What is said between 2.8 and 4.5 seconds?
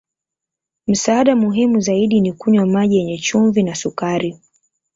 yenye chumvi na sukari.